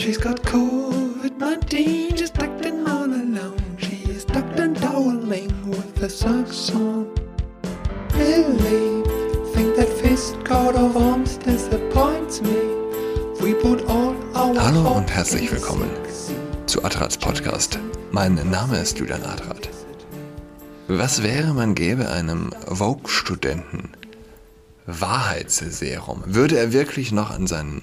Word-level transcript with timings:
She's 0.00 0.16
got 0.16 0.40
COVID-19, 0.44 2.16
she's 2.16 2.30
tucked 2.30 2.64
in 2.64 2.88
all 2.88 3.04
alone. 3.04 3.76
She 3.76 3.96
is 4.10 4.24
tucked 4.24 4.58
and 4.58 4.74
toweling 4.74 5.52
with 5.68 5.94
the 5.96 6.08
socks 6.08 6.70
on. 6.70 7.14
Really 8.14 9.02
think 9.52 9.76
that 9.76 9.90
fist 10.00 10.42
coat 10.42 10.74
of 10.74 10.96
arms 10.96 11.36
disappoints 11.36 12.40
me. 12.40 12.56
We 13.42 13.52
put 13.52 13.84
all 13.90 14.16
our 14.34 14.58
Hallo 14.58 14.96
und 14.96 15.10
herzlich 15.10 15.52
willkommen 15.52 15.90
zu 16.64 16.82
Adrats 16.82 17.18
Podcast. 17.18 17.78
Mein 18.10 18.36
Name 18.50 18.78
ist 18.78 18.98
Julian 18.98 19.22
Adrat. 19.22 19.68
Was 20.88 21.22
wäre, 21.22 21.52
man 21.52 21.74
gäbe 21.74 22.08
einem 22.08 22.54
Vogue-Studenten 22.68 23.90
Wahrheitsserum? 24.86 26.22
Würde 26.24 26.56
er 26.56 26.72
wirklich 26.72 27.12
noch 27.12 27.30
an 27.30 27.46
seinen 27.46 27.82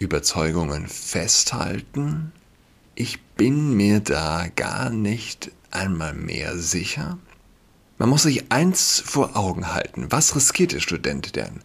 Überzeugungen 0.00 0.88
festhalten? 0.88 2.32
Ich 2.94 3.22
bin 3.22 3.74
mir 3.74 4.00
da 4.00 4.48
gar 4.56 4.88
nicht 4.88 5.52
einmal 5.70 6.14
mehr 6.14 6.56
sicher. 6.56 7.18
Man 7.98 8.08
muss 8.08 8.22
sich 8.22 8.50
eins 8.50 9.02
vor 9.04 9.36
Augen 9.36 9.74
halten. 9.74 10.06
Was 10.10 10.34
riskiert 10.34 10.72
der 10.72 10.80
Student, 10.80 11.36
der 11.36 11.48
ein 11.48 11.60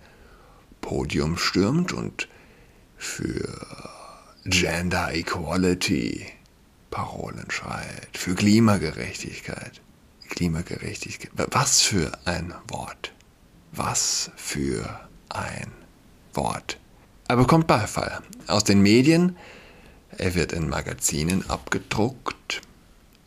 Podium 0.81 1.37
stürmt 1.37 1.93
und 1.93 2.27
für 2.97 3.47
Gender 4.43 5.13
Equality 5.13 6.25
Parolen 6.91 7.49
schreit, 7.49 8.17
für 8.17 8.35
Klimagerechtigkeit? 8.35 9.81
Klimagerechtigkeit. 10.27 11.31
Was 11.51 11.81
für 11.81 12.11
ein 12.25 12.53
Wort. 12.67 13.13
Was 13.71 14.29
für 14.35 15.07
ein 15.29 15.71
Wort. 16.33 16.77
Er 17.27 17.37
bekommt 17.37 17.65
Beifall 17.65 18.21
aus 18.47 18.63
den 18.63 18.81
Medien. 18.81 19.35
Er 20.17 20.35
wird 20.35 20.53
in 20.53 20.69
Magazinen 20.69 21.49
abgedruckt. 21.49 22.61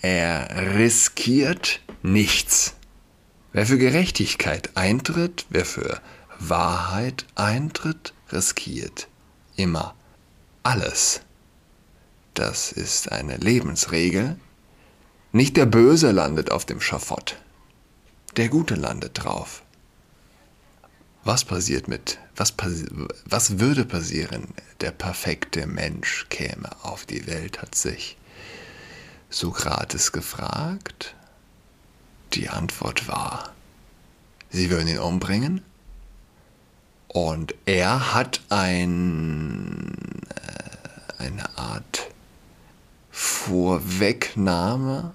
Er 0.00 0.76
riskiert 0.76 1.80
nichts. 2.02 2.74
Wer 3.52 3.66
für 3.66 3.78
Gerechtigkeit 3.78 4.76
eintritt, 4.76 5.46
wer 5.48 5.64
für 5.64 6.00
Wahrheit 6.38 7.26
eintritt, 7.34 8.14
riskiert 8.30 9.08
immer 9.56 9.96
alles. 10.62 11.22
Das 12.34 12.70
ist 12.70 13.10
eine 13.10 13.36
Lebensregel. 13.36 14.38
Nicht 15.32 15.56
der 15.56 15.66
Böse 15.66 16.12
landet 16.12 16.52
auf 16.52 16.64
dem 16.64 16.80
Schafott, 16.80 17.36
der 18.36 18.48
Gute 18.48 18.76
landet 18.76 19.24
drauf. 19.24 19.62
Was 21.24 21.44
passiert 21.44 21.88
mit, 21.88 22.18
was, 22.36 22.52
passi 22.52 22.86
was 23.24 23.58
würde 23.58 23.84
passieren? 23.84 24.54
Der 24.80 24.92
perfekte 24.92 25.66
Mensch 25.66 26.26
käme 26.30 26.70
auf 26.82 27.04
die 27.04 27.26
Welt, 27.26 27.60
hat 27.60 27.74
sich 27.74 28.16
Sokrates 29.28 30.12
gefragt. 30.12 31.16
Die 32.32 32.48
Antwort 32.48 33.08
war, 33.08 33.52
sie 34.50 34.70
würden 34.70 34.88
ihn 34.88 35.00
umbringen. 35.00 35.62
Und 37.08 37.54
er 37.64 38.14
hat 38.14 38.40
ein, 38.50 40.22
äh, 40.28 41.22
eine 41.22 41.58
Art 41.58 42.10
Vorwegnahme 43.10 45.14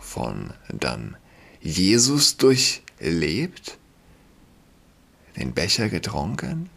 von 0.00 0.52
dann 0.68 1.16
Jesus 1.60 2.36
durchlebt 2.36 3.78
den 5.40 5.52
Becher 5.54 5.88
getrunken, 5.88 6.70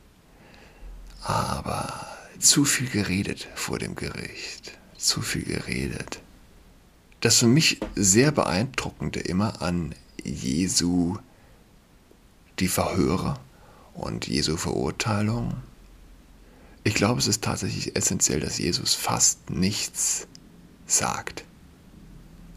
aber 1.22 2.08
zu 2.40 2.66
viel 2.66 2.90
geredet 2.90 3.48
vor 3.56 3.78
dem 3.78 3.96
Gericht, 3.96 4.78
zu 4.98 5.22
viel 5.22 5.44
geredet. 5.44 6.22
Das 7.22 7.40
für 7.40 7.48
mich 7.48 7.80
sehr 7.96 8.32
beeindruckende 8.32 9.20
immer 9.20 9.62
an 9.62 9.94
Jesu 10.24 11.18
die 12.60 12.68
Verhöre 12.68 13.40
und 13.94 14.28
Jesu 14.28 14.58
Verurteilung. 14.58 15.56
Ich 16.84 16.96
glaube, 16.96 17.20
es 17.20 17.28
ist 17.28 17.44
tatsächlich 17.44 17.96
essentiell, 17.96 18.40
dass 18.40 18.58
Jesus 18.58 18.94
fast 18.94 19.50
nichts 19.50 20.28
sagt. 20.86 21.46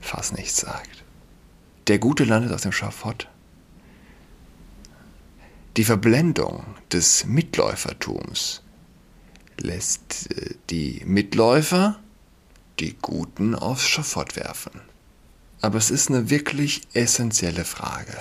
Fast 0.01 0.35
nichts 0.37 0.57
sagt. 0.57 1.05
Der 1.87 1.99
Gute 1.99 2.25
landet 2.25 2.53
auf 2.53 2.61
dem 2.61 2.73
Schafott 2.73 3.29
die 5.77 5.85
Verblendung 5.85 6.65
des 6.91 7.27
Mitläufertums 7.27 8.63
lässt 9.59 10.31
äh, 10.31 10.55
die 10.71 11.03
Mitläufer 11.05 12.01
die 12.79 12.97
Guten 13.01 13.55
aufs 13.55 13.87
Schafott 13.87 14.37
werfen. 14.37 14.81
Aber 15.61 15.79
es 15.79 15.91
ist 15.91 16.11
eine 16.11 16.29
wirklich 16.31 16.83
essentielle 16.93 17.65
Frage. 17.65 18.15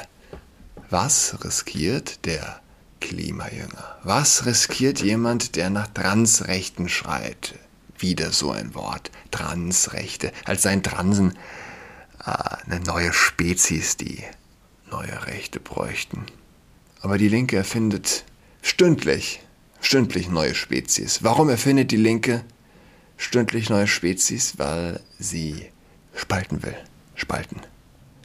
Was 0.90 1.44
riskiert 1.44 2.26
der 2.26 2.62
Klimajünger? 3.02 4.00
Was 4.04 4.46
riskiert 4.46 5.02
jemand, 5.02 5.56
der 5.56 5.70
nach 5.70 5.88
Transrechten 5.88 6.88
schreit? 6.88 7.56
Wieder 7.98 8.32
so 8.32 8.52
ein 8.52 8.74
Wort. 8.76 9.12
Transrechte. 9.32 10.32
Als 10.46 10.64
seien 10.64 10.84
Transen 10.84 11.38
äh, 12.26 12.32
eine 12.66 12.80
neue 12.82 13.14
Spezies, 13.14 13.98
die 13.98 14.24
neue 14.90 15.26
Rechte 15.28 15.60
bräuchten. 15.60 16.26
Aber 17.06 17.20
die 17.20 17.28
Linke 17.28 17.56
erfindet 17.56 18.26
stündlich, 18.64 19.40
stündlich 19.80 20.28
neue 20.28 20.56
Spezies. 20.56 21.22
Warum 21.22 21.50
erfindet 21.50 21.92
die 21.92 21.98
Linke 21.98 22.44
stündlich 23.16 23.70
neue 23.70 23.86
Spezies? 23.86 24.58
Weil 24.58 25.00
sie 25.20 25.68
spalten 26.16 26.64
will. 26.64 26.76
Spalten. 27.14 27.62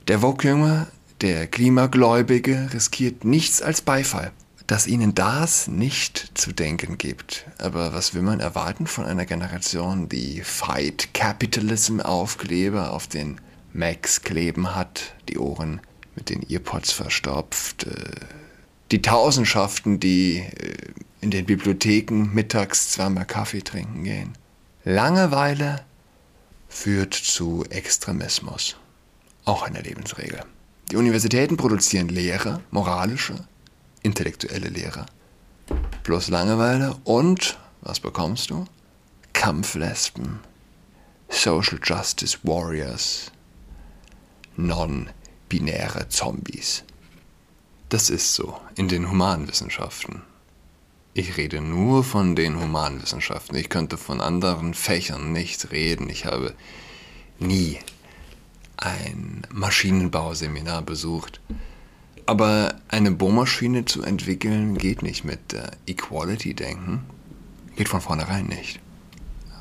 Der 0.09 0.21
Vogue-Junge, 0.21 0.87
der 1.21 1.47
Klimagläubige, 1.47 2.71
riskiert 2.73 3.23
nichts 3.23 3.61
als 3.61 3.83
Beifall. 3.83 4.33
Dass 4.67 4.87
ihnen 4.87 5.15
das 5.15 5.69
nicht 5.69 6.31
zu 6.39 6.53
denken 6.53 6.97
gibt. 6.97 7.45
Aber 7.59 7.93
was 7.93 8.15
will 8.15 8.23
man 8.23 8.41
erwarten 8.41 8.87
von 8.87 9.05
einer 9.05 9.27
Generation, 9.27 10.09
die 10.09 10.41
Fight 10.41 11.13
Capitalism 11.13 12.01
Aufkleber 12.01 12.95
auf 12.95 13.09
den 13.09 13.43
Macs 13.75 14.23
kleben 14.23 14.75
hat, 14.75 15.13
die 15.29 15.37
Ohren 15.37 15.83
mit 16.15 16.31
den 16.31 16.49
Earpods 16.49 16.93
verstopft, 16.93 17.85
äh, 17.85 18.11
die 18.91 19.03
Tausendschaften, 19.03 20.01
die 20.01 20.39
äh, 20.39 20.77
in 21.21 21.31
den 21.31 21.47
Bibliotheken 21.47 22.31
mittags 22.33 22.91
zweimal 22.91 23.27
Kaffee 23.27 23.63
trinken 23.63 24.05
gehen. 24.05 24.33
Langeweile 24.85 25.85
führt 26.69 27.15
zu 27.15 27.65
Extremismus. 27.69 28.77
Auch 29.45 29.63
eine 29.63 29.81
Lebensregel. 29.81 30.43
Die 30.91 30.97
Universitäten 30.97 31.57
produzieren 31.57 32.09
Lehrer, 32.09 32.61
moralische, 32.71 33.47
intellektuelle 34.03 34.69
Lehrer. 34.69 35.07
Plus 36.03 36.29
Langeweile 36.29 36.97
und, 37.05 37.59
was 37.83 38.01
bekommst 38.01 38.51
du? 38.51 38.65
Kampflesben, 39.33 40.41
Social 41.29 41.79
Justice 41.83 42.39
Warriors, 42.43 43.31
non-binäre 44.57 46.09
Zombies. 46.09 46.83
Das 47.91 48.09
ist 48.09 48.35
so 48.35 48.57
in 48.77 48.87
den 48.87 49.11
Humanwissenschaften. 49.11 50.23
Ich 51.13 51.37
rede 51.37 51.61
nur 51.61 52.05
von 52.05 52.37
den 52.37 52.61
Humanwissenschaften. 52.61 53.57
Ich 53.57 53.69
könnte 53.69 53.97
von 53.97 54.21
anderen 54.21 54.75
Fächern 54.75 55.33
nicht 55.33 55.73
reden. 55.73 56.09
Ich 56.09 56.25
habe 56.25 56.55
nie 57.41 57.81
ein 58.77 59.45
Maschinenbauseminar 59.53 60.83
besucht. 60.83 61.41
Aber 62.27 62.77
eine 62.87 63.11
Bohrmaschine 63.11 63.87
zu 63.87 64.05
entwickeln 64.05 64.79
geht 64.79 65.03
nicht 65.03 65.25
mit 65.25 65.53
äh, 65.53 65.73
Equality-Denken. 65.87 67.01
Geht 67.75 67.89
von 67.89 68.01
vornherein 68.01 68.47
nicht. 68.47 68.79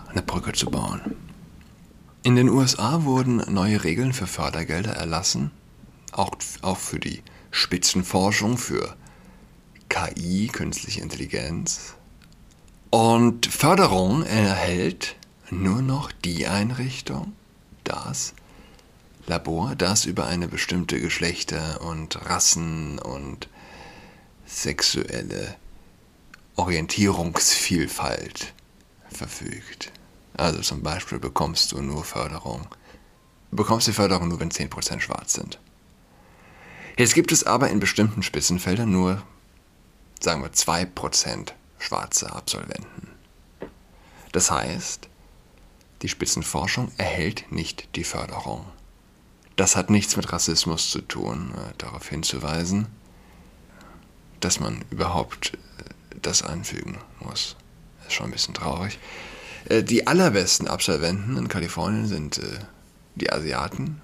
Eine 0.07 0.21
Brücke 0.21 0.53
zu 0.53 0.69
bauen. 0.69 1.01
In 2.21 2.35
den 2.35 2.49
USA 2.49 3.05
wurden 3.05 3.37
neue 3.51 3.83
Regeln 3.83 4.13
für 4.13 4.27
Fördergelder 4.27 4.91
erlassen, 4.91 5.49
auch, 6.11 6.35
auch 6.61 6.77
für 6.77 6.99
die 6.99 7.23
Spitzenforschung 7.51 8.57
für 8.57 8.95
KI, 9.89 10.47
künstliche 10.47 11.01
Intelligenz. 11.01 11.95
Und 12.89 13.45
Förderung 13.47 14.23
erhält 14.23 15.15
nur 15.51 15.81
noch 15.81 16.11
die 16.11 16.47
Einrichtung, 16.47 17.33
das 17.83 18.33
Labor, 19.27 19.75
das 19.75 20.05
über 20.05 20.25
eine 20.25 20.47
bestimmte 20.47 20.99
Geschlechter- 20.99 21.81
und 21.81 22.25
Rassen- 22.25 22.99
und 22.99 23.47
sexuelle 24.45 25.55
Orientierungsvielfalt 26.55 28.53
verfügt. 29.11 29.91
Also 30.33 30.61
zum 30.61 30.81
Beispiel 30.81 31.19
bekommst 31.19 31.71
du 31.71 31.81
nur 31.81 32.03
Förderung, 32.03 32.67
bekommst 33.51 33.87
die 33.87 33.93
Förderung 33.93 34.29
nur, 34.29 34.39
wenn 34.39 34.51
10% 34.51 34.99
schwarz 34.99 35.33
sind. 35.33 35.59
Jetzt 36.99 37.13
gibt 37.13 37.31
es 37.31 37.45
aber 37.45 37.69
in 37.69 37.79
bestimmten 37.79 38.23
Spitzenfeldern 38.23 38.91
nur, 38.91 39.23
sagen 40.19 40.41
wir, 40.41 40.51
2% 40.51 41.53
schwarze 41.79 42.29
Absolventen. 42.33 43.07
Das 44.33 44.51
heißt, 44.51 45.07
die 46.01 46.09
Spitzenforschung 46.09 46.91
erhält 46.97 47.49
nicht 47.53 47.95
die 47.95 48.03
Förderung. 48.03 48.65
Das 49.55 49.77
hat 49.77 49.89
nichts 49.89 50.17
mit 50.17 50.33
Rassismus 50.33 50.91
zu 50.91 50.99
tun, 50.99 51.53
äh, 51.55 51.73
darauf 51.77 52.09
hinzuweisen, 52.09 52.87
dass 54.41 54.59
man 54.59 54.83
überhaupt 54.89 55.53
äh, 55.53 56.17
das 56.21 56.43
anfügen 56.43 56.97
muss. 57.21 57.55
Das 57.99 58.07
ist 58.09 58.13
schon 58.15 58.25
ein 58.25 58.33
bisschen 58.33 58.55
traurig. 58.55 58.99
Äh, 59.69 59.83
die 59.83 60.05
allerbesten 60.05 60.67
Absolventen 60.67 61.37
in 61.37 61.47
Kalifornien 61.47 62.07
sind 62.07 62.41
die 63.15 63.31
Asiaten. 63.31 64.01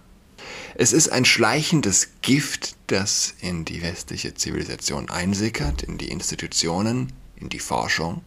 Es 0.77 0.91
ist 0.91 1.07
ein 1.07 1.23
schleichendes 1.23 2.09
Gift, 2.21 2.75
das 2.87 3.33
in 3.39 3.63
die 3.63 3.81
westliche 3.81 4.33
Zivilisation 4.33 5.09
einsickert, 5.09 5.83
in 5.83 5.97
die 5.97 6.09
Institutionen, 6.09 7.13
in 7.37 7.47
die 7.47 7.59
Forschung. 7.59 8.23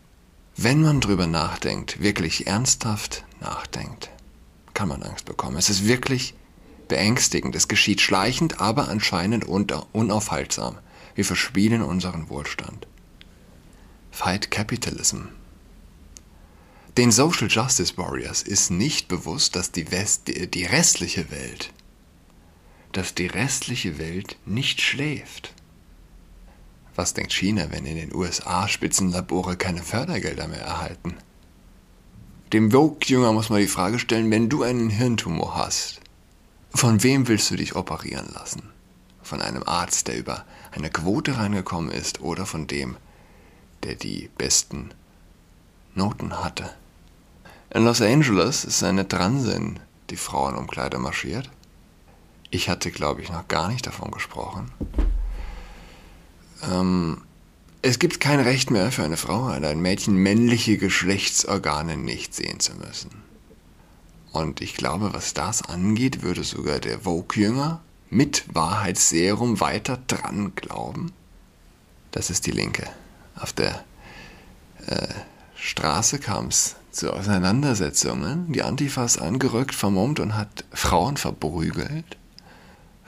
Wenn 0.57 0.81
man 0.81 1.03
drüber 1.03 1.27
nachdenkt, 1.27 2.01
wirklich 2.01 2.47
ernsthaft 2.47 3.25
nachdenkt, 3.41 4.09
kann 4.73 4.89
man 4.89 5.03
Angst 5.03 5.27
bekommen. 5.27 5.59
Es 5.59 5.69
ist 5.69 5.87
wirklich 5.87 6.33
beängstigend. 6.89 7.55
Es 7.55 7.69
geschieht 7.69 8.01
schleichend, 8.01 8.61
aber 8.61 8.89
anscheinend 8.89 9.45
unaufhaltsam. 9.45 10.79
Wir 11.15 11.27
verspielen 11.27 11.83
unseren 11.83 12.31
Wohlstand. 12.31 12.87
Fight 14.11 14.51
Capitalism. 14.51 15.27
Den 16.97 17.13
Social 17.13 17.49
Justice 17.49 17.99
Warriors 17.99 18.43
ist 18.43 18.71
nicht 18.71 19.07
bewusst, 19.07 19.55
dass 19.55 19.71
die, 19.71 19.93
West, 19.93 20.29
die 20.29 20.65
restliche 20.65 21.31
Welt, 21.31 21.75
dass 22.99 23.15
die 23.15 23.29
restliche 23.29 23.97
Welt 23.99 24.37
nicht 24.45 24.81
schläft. 24.81 25.55
Was 26.97 27.15
denkt 27.15 27.33
China, 27.33 27.71
wenn 27.71 27.87
in 27.87 27.95
den 27.95 28.13
USA 28.13 28.67
Spitzenlabore 28.67 29.57
keine 29.57 29.85
Fördergelder 29.85 30.49
mehr 30.49 30.63
erhalten? 30.63 31.15
Dem 32.53 32.73
Vogue-Jünger 32.73 33.33
muss 33.33 33.51
man 33.51 33.61
die 33.61 33.69
Frage 33.69 34.01
stellen, 34.01 34.33
wenn 34.33 34.49
du 34.49 34.65
einen 34.65 34.91
Hirntumor 34.91 35.55
hast, 35.55 36.01
von 36.75 37.05
wem 37.05 37.29
willst 37.29 37.53
du 37.53 37.57
dich 37.57 37.77
operieren 37.77 38.31
lassen? 38.35 38.63
Von 39.23 39.43
einem 39.43 39.63
Arzt, 39.63 40.09
der 40.09 40.19
über 40.19 40.45
eine 40.73 40.91
Quote 40.91 41.37
reingekommen 41.37 41.93
ist 41.93 42.21
oder 42.21 42.47
von 42.47 42.67
dem, 42.67 42.97
der 43.85 43.95
die 43.95 44.29
besten 44.37 44.91
Noten 45.95 46.43
hatte? 46.43 46.69
In 47.71 47.85
Los 47.85 48.03
Angeles 48.03 48.65
ist 48.65 48.83
eine 48.83 49.07
Transin 49.07 49.79
die 50.11 50.17
Frauenumkleider 50.17 50.99
marschiert. 50.99 51.49
Ich 52.51 52.69
hatte, 52.69 52.91
glaube 52.91 53.23
ich, 53.23 53.31
noch 53.31 53.47
gar 53.49 53.69
nicht 53.69 53.87
davon 53.87 54.11
gesprochen. 54.11 54.71
Ähm, 56.63 57.23
es 57.83 57.99
gibt 57.99 58.21
kein 58.21 58.41
Recht 58.41 58.71
mehr 58.71 58.91
für 58.91 59.05
eine 59.05 59.17
Frau 59.17 59.47
oder 59.55 59.69
ein 59.69 59.81
Mädchen, 59.81 60.17
männliche 60.17 60.79
Geschlechtsorgane 60.79 61.97
nicht 61.97 62.35
sehen 62.35 62.61
zu 62.61 62.75
müssen. 62.75 63.11
Und 64.33 64.61
ich 64.61 64.75
glaube, 64.75 65.15
was 65.15 65.35
das 65.35 65.63
angeht, 65.63 66.23
würde 66.23 66.45
sogar 66.45 66.81
der 66.81 67.01
Vogue-Jünger 67.01 67.81
mit 68.11 68.45
Wahrheitsserum 68.55 69.61
weiter 69.61 69.99
dran 70.07 70.53
glauben. 70.55 71.13
Das 72.11 72.31
ist 72.31 72.47
die 72.47 72.51
Linke. 72.51 72.89
Auf 73.37 73.53
der 73.53 73.85
äh, 74.87 75.09
Straße 75.55 76.19
kam 76.19 76.49
es 76.49 76.77
zu 76.91 77.13
Auseinandersetzungen. 77.13 78.53
Die 78.53 78.63
Antifa 78.63 79.05
ist 79.05 79.19
angerückt, 79.19 79.75
vermummt 79.75 80.21
und 80.21 80.37
hat 80.37 80.65
Frauen 80.73 81.17
verprügelt. 81.17 82.18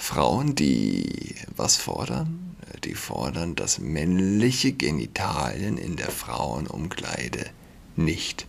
Frauen, 0.01 0.55
die 0.55 1.37
was 1.55 1.77
fordern? 1.77 2.57
Die 2.85 2.95
fordern, 2.95 3.55
dass 3.55 3.79
männliche 3.79 4.73
Genitalien 4.73 5.77
in 5.77 5.97
der 5.97 6.11
Frauenumkleide 6.11 7.51
nicht 7.97 8.47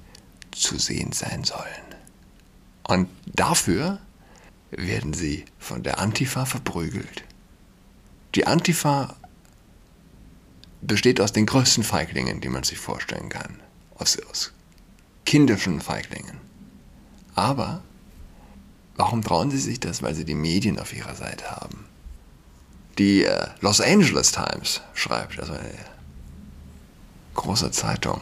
zu 0.51 0.79
sehen 0.79 1.11
sein 1.11 1.43
sollen. 1.43 1.85
Und 2.83 3.09
dafür 3.25 3.99
werden 4.71 5.13
sie 5.13 5.43
von 5.59 5.83
der 5.83 5.99
Antifa 5.99 6.45
verprügelt. 6.45 7.25
Die 8.33 8.47
Antifa 8.47 9.17
besteht 10.81 11.19
aus 11.19 11.33
den 11.33 11.45
größten 11.45 11.83
Feiglingen, 11.83 12.39
die 12.39 12.49
man 12.49 12.63
sich 12.63 12.79
vorstellen 12.79 13.27
kann. 13.27 13.59
Aus, 13.95 14.17
aus 14.29 14.53
kindischen 15.25 15.81
Feiglingen. 15.81 16.37
Aber 17.35 17.83
warum 18.95 19.21
trauen 19.21 19.51
sie 19.51 19.57
sich 19.57 19.79
das? 19.79 20.01
Weil 20.01 20.15
sie 20.15 20.25
die 20.25 20.35
Medien 20.35 20.79
auf 20.79 20.93
ihrer 20.93 21.15
Seite 21.15 21.51
haben. 21.51 21.85
Die 22.97 23.23
äh, 23.23 23.47
Los 23.61 23.81
Angeles 23.81 24.31
Times 24.31 24.81
schreibt, 24.93 25.39
also 25.39 25.53
eine 25.53 25.69
große 27.35 27.71
Zeitung, 27.71 28.21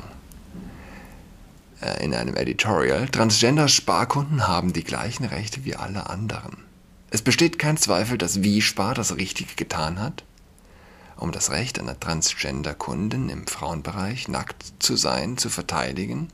äh, 1.81 2.03
in 2.03 2.13
einem 2.13 2.35
Editorial, 2.35 3.07
Transgender-Sparkunden 3.09 4.47
haben 4.47 4.73
die 4.73 4.83
gleichen 4.83 5.25
Rechte 5.25 5.65
wie 5.65 5.75
alle 5.75 6.09
anderen. 6.09 6.57
Es 7.09 7.21
besteht 7.23 7.57
kein 7.57 7.77
Zweifel, 7.77 8.17
dass 8.17 8.43
Wiespar 8.43 8.93
das 8.93 9.15
Richtige 9.15 9.55
getan 9.55 9.99
hat, 9.99 10.23
um 11.17 11.31
das 11.31 11.49
Recht 11.49 11.79
einer 11.79 11.99
Transgender-Kundin 11.99 13.29
im 13.29 13.47
Frauenbereich 13.47 14.27
nackt 14.27 14.63
zu 14.79 14.95
sein 14.95 15.37
zu 15.37 15.49
verteidigen 15.49 16.29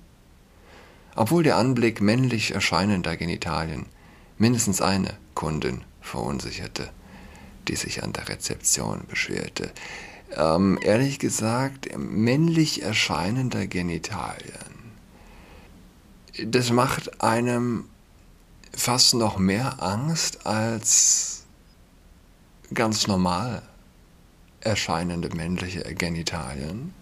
obwohl 1.16 1.44
der 1.44 1.58
Anblick 1.58 2.02
männlich 2.02 2.54
erscheinender 2.54 3.16
Genitalien 3.18 3.86
mindestens 4.38 4.82
eine 4.82 5.16
Kundin 5.34 5.82
verunsicherte, 6.02 6.90
die 7.68 7.76
sich 7.76 8.04
an 8.04 8.14
der 8.14 8.30
Rezeption 8.30 9.04
beschwerte. 9.08 9.72
Ähm, 10.36 10.80
ehrlich 10.82 11.20
gesagt, 11.20 11.90
männlich 11.98 12.82
erscheinender 12.82 13.68
Genitalien. 13.68 14.76
Das 16.46 16.72
macht 16.72 17.22
einem 17.22 17.86
fast 18.74 19.14
noch 19.14 19.38
mehr 19.38 19.82
Angst 19.82 20.46
als 20.46 21.46
ganz 22.74 23.08
normal 23.08 23.62
erscheinende 24.60 25.34
männliche 25.36 25.82
Genitalien. 25.96 26.94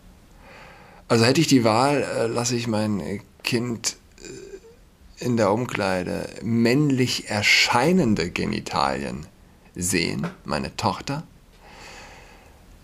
Also 1.08 1.26
hätte 1.26 1.42
ich 1.42 1.48
die 1.48 1.64
Wahl, 1.64 2.04
äh, 2.04 2.28
lasse 2.28 2.56
ich 2.56 2.68
mein 2.68 3.22
Kind 3.44 3.98
in 5.24 5.38
der 5.38 5.52
Umkleide 5.52 6.30
männlich 6.44 7.30
erscheinende 7.30 8.30
Genitalien 8.30 9.26
sehen, 9.76 10.28
meine 10.44 10.76
Tochter 10.76 11.24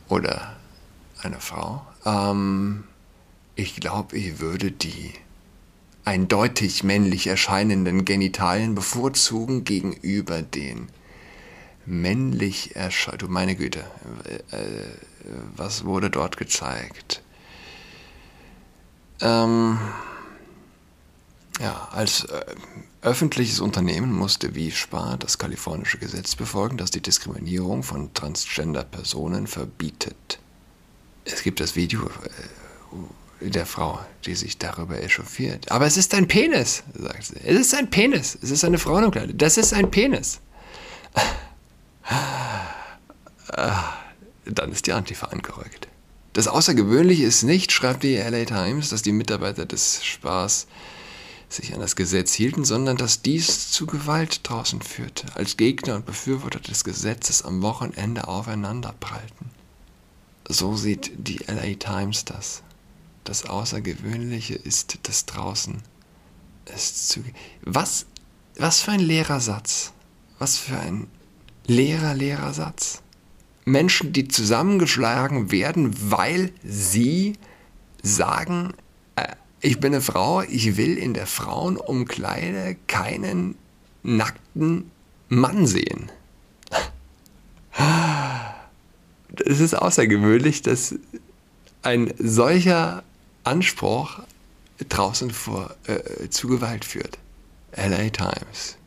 oder 0.07 0.55
eine 1.21 1.39
Frau, 1.39 1.85
ähm, 2.05 2.85
ich 3.55 3.75
glaube, 3.75 4.17
ich 4.17 4.39
würde 4.39 4.71
die 4.71 5.13
eindeutig 6.05 6.83
männlich 6.83 7.27
erscheinenden 7.27 8.05
Genitalien 8.05 8.73
bevorzugen 8.73 9.65
gegenüber 9.65 10.41
den 10.41 10.87
männlich 11.85 12.75
erscheinenden. 12.75 13.27
Du 13.27 13.33
meine 13.33 13.55
Güte, 13.55 13.83
äh, 14.51 14.57
äh, 14.57 14.85
was 15.57 15.83
wurde 15.83 16.09
dort 16.09 16.37
gezeigt? 16.37 17.21
Ähm, 19.21 19.77
ja, 21.59 21.89
als 21.91 22.23
äh, 22.23 22.45
öffentliches 23.01 23.59
Unternehmen 23.59 24.13
musste 24.13 24.55
Wiespar 24.55 25.17
das 25.17 25.37
kalifornische 25.37 25.97
Gesetz 25.97 26.35
befolgen, 26.35 26.77
das 26.77 26.91
die 26.91 27.01
Diskriminierung 27.01 27.83
von 27.83 28.13
Transgender-Personen 28.13 29.47
verbietet. 29.47 30.39
Es 31.25 31.43
gibt 31.43 31.59
das 31.59 31.75
Video 31.75 32.05
äh, 32.05 33.49
der 33.49 33.65
Frau, 33.65 33.99
die 34.25 34.35
sich 34.35 34.57
darüber 34.57 35.01
echauffiert. 35.01 35.71
Aber 35.71 35.85
es 35.85 35.97
ist 35.97 36.13
ein 36.13 36.27
Penis, 36.27 36.83
sagt 36.93 37.25
sie. 37.25 37.35
Es 37.43 37.59
ist 37.59 37.75
ein 37.75 37.89
Penis. 37.89 38.37
Es 38.41 38.51
ist 38.51 38.65
eine 38.65 38.77
Frauenkleidung. 38.77 39.37
Das 39.37 39.57
ist 39.57 39.73
ein 39.73 39.89
Penis. 39.91 40.39
Dann 44.45 44.71
ist 44.71 44.87
die 44.87 44.93
Antifa 44.93 45.27
angerückt. 45.27 45.87
Das 46.33 46.47
Außergewöhnliche 46.47 47.23
ist 47.23 47.43
nicht, 47.43 47.71
schreibt 47.71 48.03
die 48.03 48.15
LA 48.15 48.45
Times, 48.45 48.89
dass 48.89 49.01
die 49.01 49.11
Mitarbeiter 49.11 49.65
des 49.65 50.03
Spaß 50.03 50.67
sich 51.49 51.73
an 51.73 51.79
das 51.79 51.95
Gesetz 51.95 52.33
hielten, 52.33 52.63
sondern 52.63 52.97
dass 52.97 53.21
dies 53.21 53.71
zu 53.71 53.87
Gewalt 53.87 54.41
draußen 54.43 54.81
führte, 54.81 55.35
als 55.35 55.57
Gegner 55.57 55.95
und 55.95 56.05
Befürworter 56.05 56.59
des 56.59 56.83
Gesetzes 56.83 57.43
am 57.43 57.61
Wochenende 57.61 58.27
aufeinanderprallten. 58.27 59.49
So 60.47 60.75
sieht 60.75 61.11
die 61.17 61.39
LA 61.47 61.75
Times 61.75 62.25
das. 62.25 62.63
Das 63.23 63.45
Außergewöhnliche 63.45 64.55
ist, 64.55 64.99
dass 65.03 65.25
draußen 65.25 65.81
es 66.65 67.07
zu. 67.07 67.23
Was, 67.63 68.05
was 68.57 68.81
für 68.81 68.91
ein 68.91 68.99
leerer 68.99 69.39
Satz. 69.39 69.93
Was 70.39 70.57
für 70.57 70.77
ein 70.77 71.07
leerer, 71.67 72.13
leerer 72.13 72.53
Satz. 72.53 73.01
Menschen, 73.65 74.13
die 74.13 74.27
zusammengeschlagen 74.27 75.51
werden, 75.51 75.93
weil 76.11 76.51
sie 76.63 77.33
sagen, 78.01 78.73
ich 79.61 79.79
bin 79.79 79.93
eine 79.93 80.01
Frau, 80.01 80.41
ich 80.41 80.77
will 80.77 80.97
in 80.97 81.13
der 81.13 81.27
Frauenumkleide 81.27 82.77
keinen 82.87 83.55
nackten 84.03 84.91
Mann 85.27 85.65
sehen. 85.65 86.11
Es 89.45 89.59
ist 89.59 89.73
außergewöhnlich, 89.73 90.61
dass 90.61 90.95
ein 91.81 92.13
solcher 92.17 93.03
Anspruch 93.43 94.19
draußen 94.87 95.31
vor, 95.31 95.75
äh, 95.87 96.29
zu 96.29 96.47
Gewalt 96.47 96.85
führt. 96.85 97.17
LA 97.75 98.09
Times. 98.09 98.77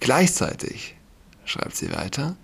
Gleichzeitig, 0.00 0.96
schreibt 1.44 1.76
sie 1.76 1.92
weiter, 1.92 2.36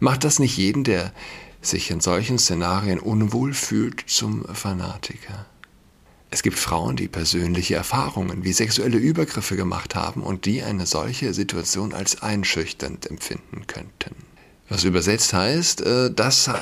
macht 0.00 0.24
das 0.24 0.38
nicht 0.38 0.56
jeden, 0.56 0.84
der 0.84 1.12
sich 1.60 1.90
in 1.90 2.00
solchen 2.00 2.38
Szenarien 2.38 2.98
unwohl 2.98 3.54
fühlt, 3.54 4.04
zum 4.06 4.44
Fanatiker. 4.54 5.46
Es 6.34 6.42
gibt 6.42 6.58
Frauen, 6.58 6.96
die 6.96 7.06
persönliche 7.06 7.76
Erfahrungen 7.76 8.42
wie 8.42 8.52
sexuelle 8.52 8.98
Übergriffe 8.98 9.54
gemacht 9.54 9.94
haben 9.94 10.20
und 10.20 10.46
die 10.46 10.64
eine 10.64 10.84
solche 10.84 11.32
Situation 11.32 11.94
als 11.94 12.22
einschüchternd 12.22 13.08
empfinden 13.08 13.68
könnten. 13.68 14.16
Was 14.68 14.82
übersetzt 14.82 15.32
heißt, 15.32 15.82
äh, 15.82 16.12
dass 16.12 16.48
äh, 16.48 16.54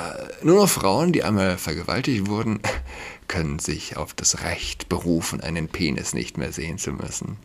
nur 0.43 0.57
noch 0.57 0.69
Frauen, 0.69 1.11
die 1.11 1.23
einmal 1.23 1.57
vergewaltigt 1.57 2.27
wurden, 2.27 2.59
können 3.27 3.57
sich 3.57 3.97
auf 3.97 4.13
das 4.13 4.43
Recht 4.43 4.89
berufen, 4.89 5.41
einen 5.41 5.67
Penis 5.67 6.13
nicht 6.13 6.37
mehr 6.37 6.51
sehen 6.51 6.77
zu 6.77 6.91
müssen. 6.91 7.37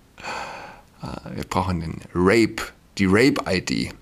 Äh, 1.02 1.34
wir 1.34 1.44
brauchen 1.44 1.80
den 1.80 2.02
Rape, 2.14 2.56
die 2.98 3.06
Rape-ID. 3.06 3.94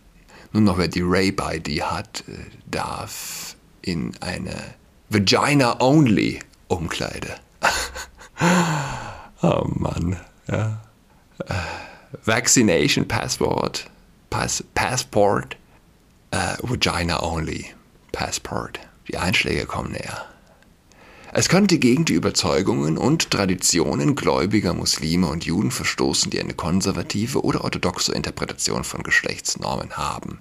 Nur 0.52 0.62
noch 0.62 0.78
wer 0.78 0.88
die 0.88 1.04
Rape-ID 1.04 1.80
hat, 1.82 2.24
darf 2.68 3.54
in 3.82 4.16
eine 4.20 4.74
Vagina-Only-Umkleide. 5.10 7.36
oh 9.42 9.64
Mann. 9.74 10.16
Ja. 10.48 10.80
Vaccination 12.24 13.06
Passport. 13.08 13.88
Pass 14.30 14.62
Passport. 14.74 15.56
Uh, 16.34 16.56
Vagina 16.62 17.22
Only. 17.22 17.66
Passport. 18.12 18.80
Die 19.08 19.16
Einschläge 19.16 19.66
kommen 19.66 19.92
näher. 19.92 20.26
Es 21.32 21.48
könnte 21.48 21.78
gegen 21.78 22.04
die 22.04 22.14
Überzeugungen 22.14 22.96
und 22.96 23.30
Traditionen 23.30 24.14
gläubiger 24.14 24.72
Muslime 24.72 25.26
und 25.26 25.44
Juden 25.44 25.70
verstoßen, 25.70 26.30
die 26.30 26.40
eine 26.40 26.54
konservative 26.54 27.44
oder 27.44 27.62
orthodoxe 27.62 28.12
Interpretation 28.12 28.84
von 28.84 29.02
Geschlechtsnormen 29.02 29.96
haben 29.96 30.38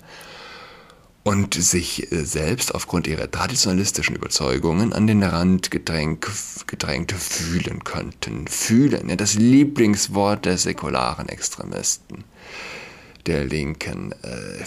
und 1.26 1.56
sich 1.56 2.12
äh, 2.12 2.24
selbst 2.24 2.76
aufgrund 2.76 3.08
ihrer 3.08 3.30
traditionalistischen 3.30 4.16
Überzeugungen 4.16 4.94
an 4.94 5.08
den 5.08 5.24
Rand 5.24 5.72
gedrängt, 5.72 6.28
gedrängt 6.68 7.12
fühlen 7.14 7.84
könnten. 7.84 8.48
Fühlen, 8.48 9.10
ja, 9.10 9.16
das 9.16 9.34
Lieblingswort 9.34 10.46
der 10.46 10.60
säkularen 10.60 11.28
Extremisten, 11.28 12.24
der 13.26 13.44
Linken. 13.44 14.12
Äh, 14.12 14.64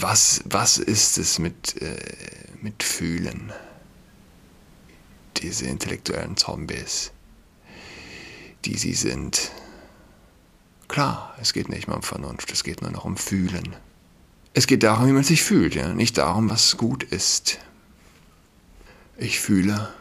was, 0.00 0.40
was 0.46 0.78
ist 0.78 1.18
es 1.18 1.38
mit, 1.38 1.76
äh, 1.82 1.94
mit 2.62 2.82
Fühlen? 2.82 3.52
Diese 5.36 5.66
intellektuellen 5.66 6.38
Zombies, 6.38 7.12
die 8.64 8.78
sie 8.78 8.94
sind. 8.94 9.50
Klar, 10.88 11.36
es 11.38 11.52
geht 11.52 11.68
nicht 11.68 11.86
mehr 11.86 11.96
um 11.96 12.02
Vernunft, 12.02 12.50
es 12.50 12.64
geht 12.64 12.80
nur 12.80 12.90
noch 12.90 13.04
um 13.04 13.18
Fühlen. 13.18 13.76
Es 14.52 14.66
geht 14.66 14.82
darum, 14.82 15.06
wie 15.06 15.12
man 15.12 15.22
sich 15.22 15.42
fühlt, 15.42 15.74
ja? 15.74 15.94
nicht 15.94 16.18
darum, 16.18 16.50
was 16.50 16.76
gut 16.76 17.04
ist. 17.04 17.58
Ich 19.16 19.38
fühle, 19.38 19.92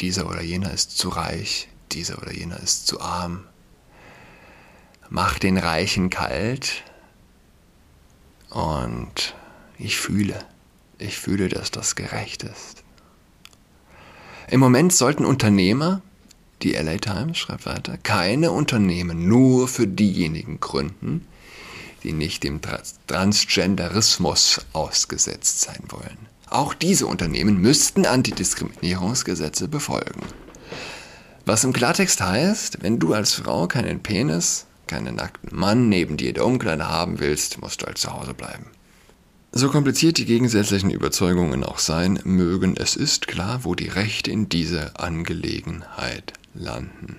dieser 0.00 0.28
oder 0.28 0.42
jener 0.42 0.72
ist 0.72 0.98
zu 0.98 1.08
reich, 1.08 1.68
dieser 1.92 2.20
oder 2.20 2.32
jener 2.32 2.60
ist 2.60 2.86
zu 2.86 3.00
arm. 3.00 3.44
Mach 5.08 5.38
den 5.38 5.56
Reichen 5.56 6.10
kalt 6.10 6.82
und 8.50 9.34
ich 9.78 9.96
fühle, 9.96 10.44
ich 10.98 11.18
fühle, 11.18 11.48
dass 11.48 11.70
das 11.70 11.94
gerecht 11.94 12.42
ist. 12.42 12.82
Im 14.48 14.60
Moment 14.60 14.92
sollten 14.92 15.24
Unternehmer, 15.24 16.02
die 16.62 16.72
LA 16.72 16.98
Times 16.98 17.38
schreibt 17.38 17.66
weiter, 17.66 17.96
keine 17.98 18.50
Unternehmen 18.50 19.26
nur 19.26 19.68
für 19.68 19.86
diejenigen 19.86 20.60
gründen, 20.60 21.26
die 22.04 22.12
nicht 22.12 22.44
dem 22.44 22.60
Transgenderismus 23.06 24.60
ausgesetzt 24.72 25.62
sein 25.62 25.82
wollen. 25.88 26.18
Auch 26.48 26.74
diese 26.74 27.06
Unternehmen 27.06 27.60
müssten 27.60 28.06
Antidiskriminierungsgesetze 28.06 29.66
befolgen. 29.66 30.22
Was 31.46 31.64
im 31.64 31.72
Klartext 31.72 32.20
heißt, 32.20 32.82
wenn 32.82 32.98
du 32.98 33.12
als 33.12 33.34
Frau 33.34 33.66
keinen 33.66 34.02
Penis, 34.02 34.66
keinen 34.86 35.16
nackten 35.16 35.58
Mann 35.58 35.88
neben 35.88 36.16
dir 36.16 36.28
in 36.28 36.34
der 36.34 36.46
Umkleide 36.46 36.88
haben 36.88 37.18
willst, 37.18 37.60
musst 37.60 37.82
du 37.82 37.86
halt 37.86 37.98
zu 37.98 38.12
Hause 38.12 38.34
bleiben. 38.34 38.66
So 39.52 39.68
kompliziert 39.68 40.18
die 40.18 40.24
gegensätzlichen 40.24 40.90
Überzeugungen 40.90 41.64
auch 41.64 41.78
sein 41.78 42.18
mögen, 42.24 42.76
es 42.76 42.96
ist 42.96 43.28
klar, 43.28 43.60
wo 43.64 43.74
die 43.74 43.88
Rechte 43.88 44.30
in 44.30 44.48
dieser 44.48 45.00
Angelegenheit 45.00 46.32
landen. 46.54 47.16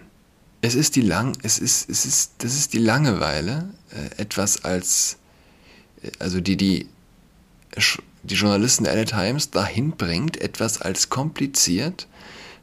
Es 0.66 0.74
ist 0.74 0.96
die 0.96 1.02
lang, 1.02 1.38
es 1.44 1.60
ist, 1.60 1.88
es 1.92 2.08
ist, 2.08 2.32
das 2.40 2.56
ist 2.56 2.74
die 2.74 2.80
Langeweile, 2.80 3.70
äh, 3.92 4.20
etwas 4.20 4.66
als, 4.66 5.18
äh, 6.02 6.10
also 6.18 6.42
die, 6.42 6.58
die, 6.58 6.88
die 8.24 8.34
Journalisten 8.34 8.86
der 8.86 8.96
LA 8.96 9.06
Times 9.06 9.52
dahin 9.52 9.92
bringt, 9.92 10.42
etwas 10.42 10.82
als 10.82 11.10
kompliziert 11.10 12.08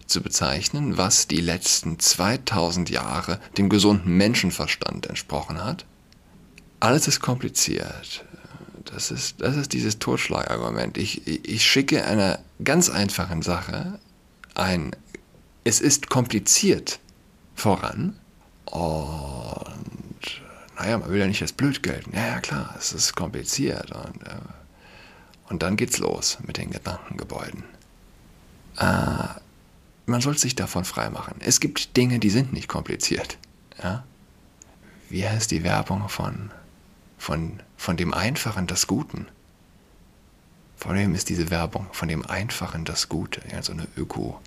zu 0.09 0.21
bezeichnen, 0.21 0.99
was 0.99 1.29
die 1.29 1.41
letzten 1.41 2.01
2000 2.01 2.91
Jahre 2.91 3.39
dem 3.57 3.69
gesunden 3.69 4.17
Menschenverstand 4.17 5.07
entsprochen 5.07 5.63
hat. 5.63 5.87
Alles 6.81 7.07
ist 7.07 7.21
kompliziert. 7.21 8.25
Das 8.87 9.13
ist, 9.13 9.41
das 9.41 9.55
ist 9.55 9.73
dieses 9.73 10.01
Totschlagargument. 10.01 10.99
Ich, 10.99 11.25
ich 11.29 11.65
schicke 11.65 12.05
einer 12.05 12.41
ganz 12.65 12.91
einfachen 12.91 13.43
Sache 13.43 14.01
ein, 14.57 14.91
es 15.63 15.81
ist 15.81 16.11
kompliziert 16.11 16.99
voran. 17.55 18.19
Und 18.67 20.43
naja, 20.77 20.99
man 20.99 21.11
will 21.11 21.21
ja 21.21 21.27
nicht 21.27 21.43
als 21.43 21.53
blöd 21.53 21.83
gelten. 21.83 22.15
Ja, 22.15 22.27
ja 22.27 22.41
klar, 22.41 22.75
es 22.79 22.93
ist 22.93 23.15
kompliziert. 23.15 23.93
Und, 23.93 24.23
äh, 24.27 24.37
und 25.49 25.63
dann 25.63 25.77
geht's 25.77 25.99
los 25.99 26.39
mit 26.47 26.57
den 26.57 26.71
Gedankengebäuden. 26.71 27.65
Äh, 28.79 29.25
man 30.07 30.21
soll 30.21 30.37
sich 30.37 30.55
davon 30.55 30.85
freimachen. 30.85 31.37
Es 31.41 31.61
gibt 31.61 31.97
Dinge, 31.97 32.19
die 32.19 32.31
sind 32.31 32.53
nicht 32.53 32.69
kompliziert. 32.69 33.39
Ja? 33.83 34.05
Wie 35.09 35.29
heißt 35.29 35.51
die 35.51 35.63
Werbung 35.63 36.09
von, 36.09 36.51
von, 37.19 37.61
von 37.77 37.97
dem 37.97 38.15
Einfachen 38.15 38.67
das 38.67 38.87
Guten? 38.87 39.27
Vor 40.77 40.93
allem 40.93 41.15
ist 41.15 41.29
diese 41.29 41.51
Werbung 41.51 41.87
von 41.93 42.09
dem 42.09 42.27
Einfachen 42.27 42.85
das 42.85 43.09
Gute, 43.09 43.41
ja, 43.53 43.63
so 43.63 43.73
eine 43.73 43.87
Öko- 43.97 44.41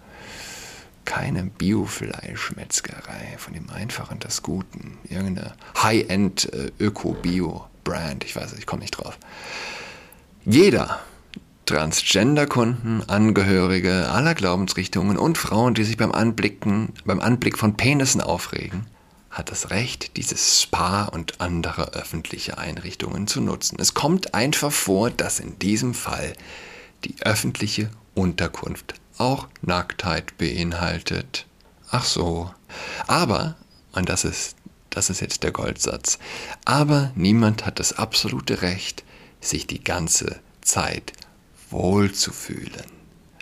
keine 1.06 1.44
Biofleischmetzgerei 1.44 3.36
von 3.38 3.54
dem 3.54 3.70
Einfachen 3.70 4.20
das 4.20 4.42
Guten. 4.42 4.98
Irgendeine 5.10 5.54
High-End 5.82 6.52
äh, 6.54 6.72
ich 8.24 8.36
weiß, 8.36 8.54
ich 8.58 8.66
komme 8.66 8.82
nicht 8.82 8.98
drauf. 8.98 9.18
Jeder 10.46 11.00
Transgender-Kunden, 11.66 13.04
Angehörige 13.08 14.10
aller 14.10 14.36
Glaubensrichtungen 14.36 15.18
und 15.18 15.38
Frauen, 15.38 15.74
die 15.74 15.84
sich 15.84 15.98
beim, 15.98 16.12
Anblicken, 16.12 16.94
beim 17.06 17.20
Anblick 17.20 17.58
von 17.58 17.76
Penissen 17.76 18.22
aufregen, 18.22 18.86
hat 19.32 19.52
das 19.52 19.72
Recht, 19.72 20.16
dieses 20.18 20.62
Spa 20.62 21.06
und 21.06 21.42
andere 21.42 21.94
öffentliche 21.94 22.58
Einrichtungen 22.58 23.28
zu 23.28 23.42
nutzen. 23.42 23.78
Es 23.80 23.94
kommt 23.94 24.34
einfach 24.34 24.72
vor, 24.72 25.10
dass 25.10 25.40
in 25.40 25.58
diesem 25.60 25.94
Fall 25.94 26.34
die 27.04 27.16
öffentliche 27.22 27.90
Unterkunft 28.14 28.96
auch 29.18 29.48
Nacktheit 29.62 30.38
beinhaltet. 30.38 31.46
Ach 31.90 32.04
so. 32.04 32.52
Aber, 33.08 33.56
und 33.94 34.10
das 34.10 34.26
ist, 34.26 34.56
das 34.90 35.10
ist 35.10 35.22
jetzt 35.22 35.44
der 35.44 35.52
Goldsatz, 35.52 36.20
aber 36.64 37.12
niemand 37.16 37.66
hat 37.66 37.80
das 37.80 37.94
absolute 37.94 38.62
Recht, 38.62 39.04
sich 39.42 39.68
die 39.68 39.84
ganze 39.84 40.40
Zeit 40.62 41.14
wohlzufühlen. 41.70 42.86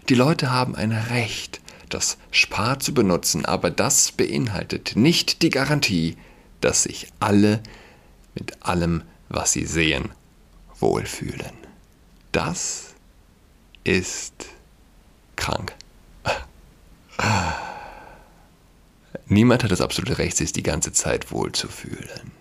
Die 0.10 0.15
Leute 0.15 0.51
haben 0.51 0.75
ein 0.75 0.92
Recht, 0.92 1.62
das 1.89 2.18
Spar 2.32 2.80
zu 2.80 2.94
benutzen, 2.94 3.46
aber 3.46 3.70
das 3.70 4.12
beinhaltet 4.12 4.96
nicht 4.96 5.42
die 5.42 5.50
Garantie, 5.50 6.18
dass 6.60 6.84
sich 6.84 7.08
alle 7.20 7.62
mit 8.36 8.63
allem, 8.65 9.03
was 9.30 9.53
sie 9.53 9.65
sehen, 9.65 10.10
wohlfühlen. 10.80 11.53
Das 12.32 12.94
ist 13.84 14.48
krank. 15.35 15.73
Niemand 19.27 19.63
hat 19.63 19.71
das 19.71 19.81
absolute 19.81 20.17
Recht, 20.17 20.37
sich 20.37 20.51
die 20.51 20.63
ganze 20.63 20.91
Zeit 20.91 21.31
wohlzufühlen. 21.31 22.31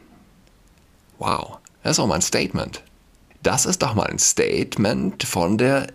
Wow, 1.19 1.59
das 1.83 1.93
ist 1.93 1.99
auch 2.01 2.07
mal 2.07 2.17
ein 2.17 2.23
Statement. 2.23 2.83
Das 3.43 3.67
ist 3.67 3.83
doch 3.83 3.95
mal 3.95 4.07
ein 4.07 4.19
Statement 4.19 5.25
von 5.25 5.59
der 5.59 5.87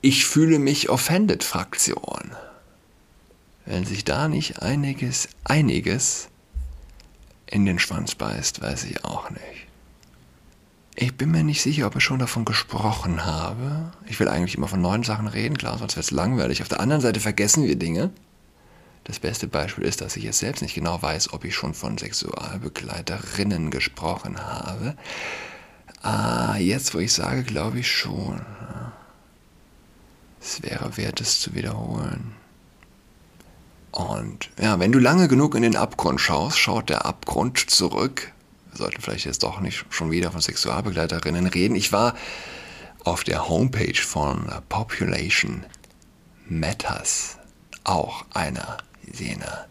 Ich 0.00 0.26
fühle 0.26 0.58
mich 0.58 0.88
offended 0.88 1.42
Fraktion. 1.44 2.36
Wenn 3.66 3.86
sich 3.86 4.04
da 4.04 4.28
nicht 4.28 4.60
einiges, 4.60 5.28
einiges 5.44 6.28
in 7.46 7.64
den 7.64 7.78
Schwanz 7.78 8.14
beißt, 8.14 8.60
weiß 8.60 8.84
ich 8.84 9.04
auch 9.04 9.30
nicht. 9.30 9.63
Ich 10.96 11.16
bin 11.16 11.32
mir 11.32 11.42
nicht 11.42 11.60
sicher, 11.60 11.86
ob 11.86 11.96
ich 11.96 12.04
schon 12.04 12.20
davon 12.20 12.44
gesprochen 12.44 13.24
habe. 13.24 13.92
Ich 14.06 14.20
will 14.20 14.28
eigentlich 14.28 14.56
immer 14.56 14.68
von 14.68 14.80
neuen 14.80 15.02
Sachen 15.02 15.26
reden, 15.26 15.58
klar, 15.58 15.76
sonst 15.78 15.96
wird 15.96 16.04
es 16.04 16.12
langweilig. 16.12 16.62
Auf 16.62 16.68
der 16.68 16.80
anderen 16.80 17.02
Seite 17.02 17.18
vergessen 17.18 17.64
wir 17.64 17.76
Dinge. 17.76 18.10
Das 19.02 19.18
beste 19.18 19.48
Beispiel 19.48 19.84
ist, 19.84 20.00
dass 20.00 20.16
ich 20.16 20.22
jetzt 20.22 20.38
selbst 20.38 20.62
nicht 20.62 20.74
genau 20.74 21.02
weiß, 21.02 21.32
ob 21.32 21.44
ich 21.44 21.54
schon 21.54 21.74
von 21.74 21.98
Sexualbegleiterinnen 21.98 23.70
gesprochen 23.70 24.38
habe. 24.40 24.96
Ah, 26.02 26.56
jetzt, 26.58 26.94
wo 26.94 26.98
ich 26.98 27.12
sage, 27.12 27.42
glaube 27.42 27.80
ich 27.80 27.90
schon. 27.90 28.40
Es 30.40 30.62
wäre 30.62 30.96
wert, 30.96 31.20
es 31.20 31.40
zu 31.40 31.54
wiederholen. 31.54 32.32
Und 33.90 34.50
ja, 34.60 34.78
wenn 34.78 34.92
du 34.92 34.98
lange 34.98 35.28
genug 35.28 35.54
in 35.54 35.62
den 35.62 35.76
Abgrund 35.76 36.20
schaust, 36.20 36.58
schaut 36.58 36.88
der 36.88 37.04
Abgrund 37.04 37.58
zurück. 37.70 38.33
Sollten 38.74 39.00
vielleicht 39.00 39.24
jetzt 39.24 39.42
doch 39.42 39.60
nicht 39.60 39.84
schon 39.90 40.10
wieder 40.10 40.32
von 40.32 40.40
Sexualbegleiterinnen 40.40 41.46
reden. 41.46 41.76
Ich 41.76 41.92
war 41.92 42.14
auf 43.04 43.24
der 43.24 43.48
Homepage 43.48 44.00
von 44.00 44.50
Population 44.68 45.64
Matters 46.48 47.38
auch 47.84 48.24
einer 48.32 48.78
jener 49.12 49.66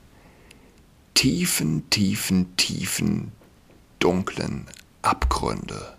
tiefen, 1.13 1.89
tiefen, 1.89 2.55
tiefen, 2.57 3.31
dunklen 3.99 4.67
Abgründe. 5.01 5.93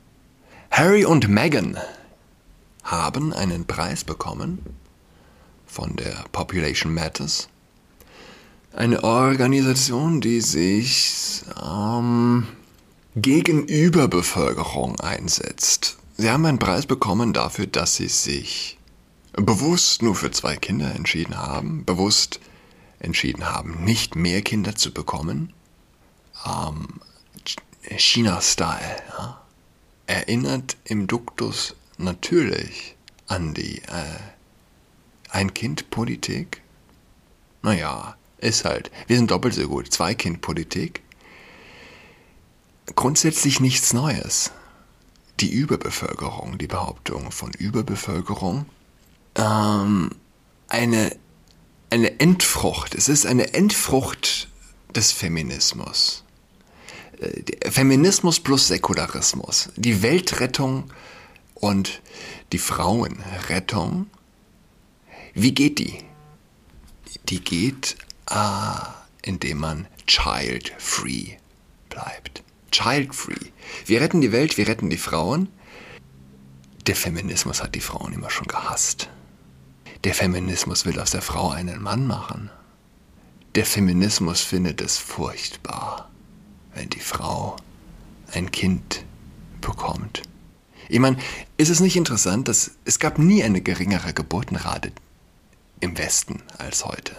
Harry 0.70 1.04
und 1.04 1.28
Meghan 1.28 1.78
haben 2.82 3.32
einen 3.32 3.66
Preis 3.66 4.04
bekommen 4.04 4.58
von 5.66 5.96
der 5.96 6.24
Population 6.32 6.92
Matters. 6.94 7.48
Eine 8.72 9.04
Organisation, 9.04 10.20
die 10.20 10.40
sich 10.40 11.42
ähm, 11.62 12.46
gegen 13.16 13.66
Überbevölkerung 13.66 14.98
einsetzt. 15.00 15.98
Sie 16.16 16.30
haben 16.30 16.46
einen 16.46 16.58
Preis 16.58 16.86
bekommen 16.86 17.32
dafür, 17.32 17.66
dass 17.66 17.96
sie 17.96 18.08
sich 18.08 18.78
bewusst 19.32 20.02
nur 20.02 20.14
für 20.14 20.30
zwei 20.30 20.56
Kinder 20.56 20.94
entschieden 20.94 21.36
haben, 21.36 21.84
bewusst 21.84 22.40
entschieden 22.98 23.44
haben, 23.44 23.84
nicht 23.84 24.16
mehr 24.16 24.42
Kinder 24.42 24.74
zu 24.76 24.92
bekommen. 24.92 25.52
Ähm, 26.46 27.00
China-Style. 27.82 29.02
Ja? 29.18 29.40
Erinnert 30.06 30.76
im 30.84 31.06
Duktus 31.06 31.76
natürlich 31.98 32.96
an 33.26 33.54
die 33.54 33.78
äh, 33.82 34.20
Ein-Kind-Politik. 35.30 36.62
Naja, 37.62 38.16
ist 38.38 38.64
halt. 38.64 38.90
Wir 39.06 39.16
sind 39.16 39.30
doppelt 39.30 39.54
so 39.54 39.66
gut. 39.68 39.92
Zwei-Kind-Politik. 39.92 41.02
Grundsätzlich 42.86 43.60
nichts 43.60 43.92
Neues. 43.92 44.50
Die 45.40 45.50
Überbevölkerung, 45.50 46.58
die 46.58 46.66
Behauptung 46.66 47.30
von 47.30 47.52
Überbevölkerung. 47.52 48.66
Ähm, 49.36 50.10
eine, 50.68 51.16
eine 51.90 52.20
Endfrucht. 52.20 52.94
Es 52.94 53.08
ist 53.08 53.26
eine 53.26 53.54
Endfrucht 53.54 54.48
des 54.94 55.12
Feminismus. 55.12 56.24
Äh, 57.18 57.70
Feminismus 57.70 58.38
plus 58.38 58.68
Säkularismus. 58.68 59.70
Die 59.76 60.02
Weltrettung 60.02 60.92
und 61.54 62.02
die 62.52 62.58
Frauenrettung. 62.58 64.06
Wie 65.32 65.52
geht 65.52 65.78
die? 65.78 65.98
Die 67.28 67.40
geht, 67.40 67.96
äh, 68.30 68.36
indem 69.22 69.58
man 69.58 69.88
child-free 70.06 71.38
bleibt. 71.88 72.43
Child-free. 72.74 73.52
Wir 73.86 74.00
retten 74.00 74.20
die 74.20 74.32
Welt, 74.32 74.56
wir 74.56 74.66
retten 74.66 74.90
die 74.90 74.98
Frauen. 74.98 75.48
Der 76.88 76.96
Feminismus 76.96 77.62
hat 77.62 77.76
die 77.76 77.80
Frauen 77.80 78.12
immer 78.12 78.30
schon 78.30 78.48
gehasst. 78.48 79.08
Der 80.02 80.12
Feminismus 80.12 80.84
will 80.84 80.98
aus 80.98 81.12
der 81.12 81.22
Frau 81.22 81.50
einen 81.50 81.80
Mann 81.80 82.06
machen. 82.08 82.50
Der 83.54 83.64
Feminismus 83.64 84.40
findet 84.40 84.80
es 84.80 84.98
furchtbar, 84.98 86.10
wenn 86.74 86.90
die 86.90 86.98
Frau 87.00 87.54
ein 88.32 88.50
Kind 88.50 89.04
bekommt. 89.60 90.22
Ich 90.88 90.98
meine, 90.98 91.16
ist 91.56 91.70
es 91.70 91.78
nicht 91.78 91.94
interessant, 91.94 92.48
dass 92.48 92.72
es 92.84 92.98
gab 92.98 93.20
nie 93.20 93.44
eine 93.44 93.60
geringere 93.60 94.12
Geburtenrate 94.12 94.90
im 95.78 95.96
Westen 95.96 96.42
als 96.58 96.84
heute? 96.84 97.14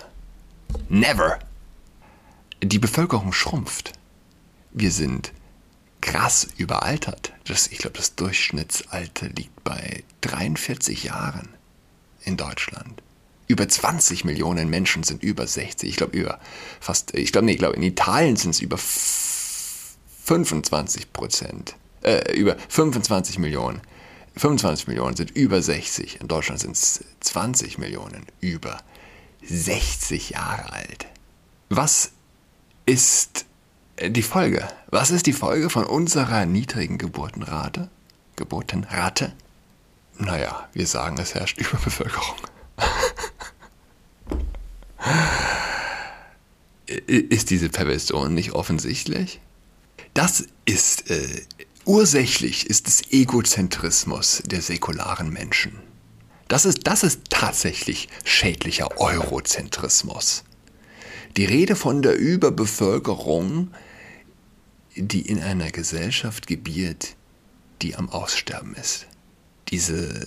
Never! 0.90 1.40
Die 2.62 2.80
Bevölkerung 2.80 3.32
schrumpft. 3.32 3.94
Wir 4.74 4.92
sind 4.92 5.32
krass 6.06 6.48
überaltert. 6.58 7.34
Das, 7.46 7.68
ich 7.68 7.80
glaube, 7.80 7.98
das 7.98 8.16
Durchschnittsalter 8.16 9.28
liegt 9.30 9.64
bei 9.64 10.04
43 10.22 11.04
Jahren 11.04 11.50
in 12.24 12.38
Deutschland. 12.38 13.02
Über 13.48 13.68
20 13.68 14.24
Millionen 14.24 14.70
Menschen 14.70 15.02
sind 15.04 15.24
über 15.24 15.48
60. 15.48 15.90
Ich 15.90 15.96
glaube, 15.98 16.16
über 16.18 16.40
fast, 16.80 17.16
ich 17.16 17.32
glaube, 17.32 17.48
nee, 17.48 17.54
ich 17.54 17.58
glaube, 17.58 17.76
in 17.76 17.82
Italien 17.84 18.36
sind 18.36 18.52
es 18.52 18.62
über 18.62 18.78
25 18.78 21.12
Prozent 21.12 21.76
äh, 22.04 22.32
über 22.34 22.56
25 22.70 23.40
Millionen. 23.40 23.82
25 24.38 24.88
Millionen 24.88 25.16
sind 25.16 25.32
über 25.32 25.60
60. 25.62 26.22
In 26.22 26.28
Deutschland 26.28 26.62
sind 26.62 26.76
es 26.76 27.04
20 27.22 27.80
Millionen 27.80 28.28
über 28.42 28.78
60 29.44 30.32
Jahre 30.32 30.72
alt. 30.72 31.08
Was 31.70 32.12
ist 32.86 33.46
die 34.02 34.22
Folge? 34.22 34.68
Was 34.88 35.12
ist 35.12 35.26
die 35.26 35.34
Folge 35.34 35.70
von 35.70 35.86
unserer 35.86 36.46
niedrigen 36.46 36.98
Geburtenrate? 36.98 37.90
Geburtenrate? 38.36 39.34
Naja, 40.18 40.68
wir 40.74 40.88
sagen, 40.88 41.18
es 41.20 41.36
herrscht 41.36 41.58
Überbevölkerung. 41.58 42.36
ist 47.08 47.50
diese 47.50 47.70
Perversion 47.70 48.34
nicht 48.34 48.54
offensichtlich? 48.54 49.42
Das 50.14 50.46
ist 50.66 51.10
äh, 51.10 51.42
Ursächlich 51.88 52.68
ist 52.68 52.88
es 52.88 53.12
Egozentrismus 53.12 54.42
der 54.44 54.64
säkularen 54.64 55.30
Menschen. 55.32 55.74
Das 56.48 56.66
ist, 56.66 56.80
das 56.88 57.04
ist 57.04 57.22
tatsächlich 57.30 58.10
schädlicher 58.24 59.00
Eurozentrismus. 59.00 60.46
Die 61.38 61.46
Rede 61.46 61.76
von 61.76 62.02
der 62.02 62.18
Überbevölkerung, 62.18 63.70
die 64.96 65.22
in 65.22 65.42
einer 65.42 65.72
Gesellschaft 65.72 66.48
gebiert, 66.48 67.16
die 67.82 67.96
am 67.96 68.10
Aussterben 68.10 68.76
ist. 68.76 69.08
Diese. 69.70 70.26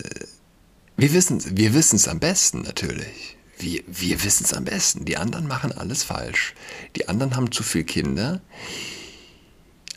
Wir 0.96 1.12
wissen 1.12 1.38
es 1.38 1.56
wir 1.56 1.74
wissen's 1.74 2.08
am 2.08 2.18
besten 2.18 2.62
natürlich. 2.62 3.36
Wir, 3.58 3.82
wir 3.86 4.22
wissen 4.24 4.44
es 4.44 4.52
am 4.52 4.64
besten. 4.64 5.04
Die 5.04 5.16
anderen 5.16 5.46
machen 5.46 5.72
alles 5.72 6.02
falsch. 6.02 6.54
Die 6.96 7.08
anderen 7.08 7.36
haben 7.36 7.50
zu 7.52 7.62
viele 7.62 7.84
Kinder. 7.84 8.40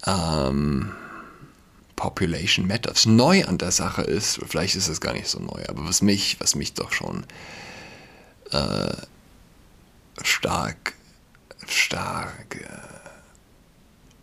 Ähm 0.06 0.92
Population 2.02 2.66
Matters. 2.66 3.06
Neu 3.06 3.46
an 3.46 3.60
der 3.60 3.70
Sache 3.70 4.02
ist, 4.02 4.40
vielleicht 4.48 4.76
ist 4.76 4.88
es 4.88 5.02
gar 5.02 5.14
nicht 5.14 5.28
so 5.28 5.38
neu, 5.38 5.64
aber 5.68 5.86
was 5.86 6.02
mich, 6.02 6.40
was 6.40 6.56
mich 6.56 6.74
doch 6.74 6.92
schon 6.92 7.28
äh, 8.52 8.96
stark, 10.24 10.94
stark 11.68 12.56
äh, 12.60 13.01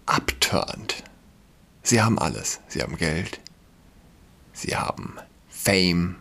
abturnt. 0.09 1.03
Sie 1.83 2.01
haben 2.03 2.18
alles. 2.18 2.61
Sie 2.68 2.83
haben 2.83 2.97
Geld. 2.97 3.40
Sie 4.53 4.77
haben 4.77 5.16
Fame. 5.49 6.16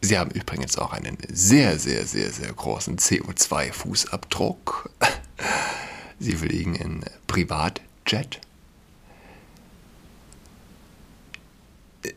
Sie 0.00 0.18
haben 0.18 0.30
übrigens 0.30 0.78
auch 0.78 0.92
einen 0.92 1.18
sehr, 1.28 1.78
sehr, 1.78 2.06
sehr, 2.06 2.30
sehr 2.32 2.52
großen 2.52 2.98
CO2-Fußabdruck. 2.98 4.90
Sie 6.20 6.34
fliegen 6.34 6.74
in 6.74 7.04
Privatjet. 7.26 8.40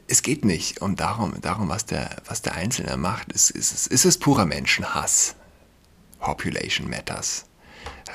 es 0.07 0.21
geht 0.21 0.45
nicht 0.45 0.81
um 0.81 0.95
darum, 0.95 1.33
darum 1.41 1.69
was, 1.69 1.85
der, 1.85 2.17
was 2.25 2.41
der 2.41 2.55
Einzelne 2.55 2.97
macht. 2.97 3.31
Es, 3.33 3.49
es, 3.49 3.87
es 3.87 4.05
ist 4.05 4.19
purer 4.19 4.45
Menschenhass. 4.45 5.35
Population 6.19 6.89
Matters. 6.89 7.45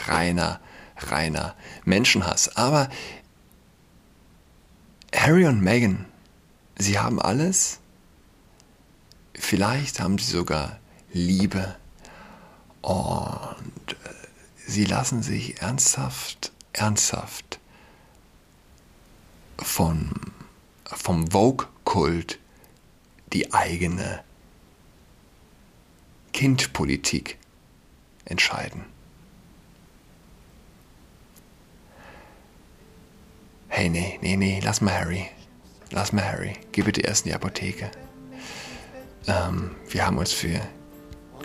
Reiner, 0.07 0.61
reiner 0.97 1.55
Menschenhass. 1.85 2.57
Aber 2.57 2.89
Harry 5.15 5.47
und 5.47 5.61
Meghan, 5.61 6.07
sie 6.79 6.99
haben 6.99 7.21
alles. 7.21 7.81
Vielleicht 9.35 10.01
haben 10.01 10.19
sie 10.19 10.31
sogar 10.31 10.79
Liebe. 11.13 11.77
Und 12.83 13.93
äh, 13.93 13.95
sie 14.67 14.85
lassen 14.85 15.23
sich 15.23 15.61
ernsthaft, 15.61 16.53
ernsthaft 16.73 17.59
von 19.59 20.13
vom 20.85 21.31
Vogue-Kult 21.31 22.39
die 23.33 23.53
eigene 23.53 24.23
Kindpolitik 26.33 27.39
entscheiden. 28.25 28.85
Hey, 33.69 33.89
nee, 33.89 34.19
nee, 34.23 34.37
nee, 34.37 34.61
lass 34.65 34.81
mal 34.81 34.95
Harry. 34.95 35.27
Lass 35.91 36.13
mal 36.13 36.25
Harry. 36.25 36.55
Geh 36.73 36.83
bitte 36.83 37.01
erst 37.03 37.27
in 37.27 37.31
die 37.31 37.35
Apotheke. 37.35 37.91
Ähm, 39.27 39.77
wir 39.89 40.07
haben 40.07 40.19
uns 40.19 40.33
für 40.33 40.61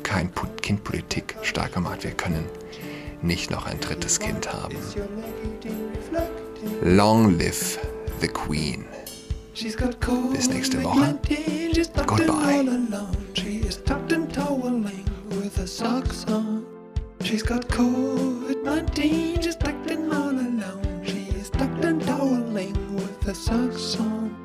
kein 0.03 0.31
Kindpolitik 0.61 1.35
stark 1.41 1.73
gemacht. 1.73 2.03
Wir 2.03 2.11
können 2.11 2.45
nicht 3.21 3.51
noch 3.51 3.65
ein 3.65 3.79
drittes 3.79 4.19
Kind 4.19 4.51
haben. 4.51 4.75
Long 6.83 7.37
live 7.37 7.79
the 8.19 8.27
Queen. 8.27 8.85
She's 9.53 9.75
got 9.75 9.99
cold 9.99 10.33
Bis 10.33 10.47
nächste 10.47 10.81
Woche. 10.83 10.99
19, 10.99 11.75
she's 11.75 11.91
tucked 11.91 12.19
in 12.19 12.27
Goodbye. 12.27 12.81
She's 17.23 17.43
got 17.43 17.67
COVID-19, 17.69 19.43
she's 19.43 19.55
tucked 19.55 19.91
in 19.91 20.11
all 20.11 20.30
the 23.21 23.35
song 23.35 23.71
song. 23.77 24.40